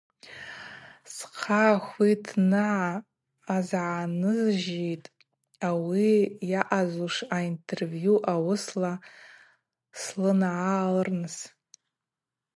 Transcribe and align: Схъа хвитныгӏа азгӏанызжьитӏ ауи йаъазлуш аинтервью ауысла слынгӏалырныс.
Схъа 1.15 1.65
хвитныгӏа 1.85 2.99
азгӏанызжьитӏ 3.55 5.13
ауи 5.67 6.11
йаъазлуш 6.51 7.15
аинтервью 7.37 8.13
ауысла 8.33 8.93
слынгӏалырныс. 10.01 11.37